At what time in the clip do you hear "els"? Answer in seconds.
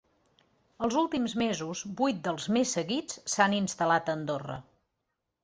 0.85-0.95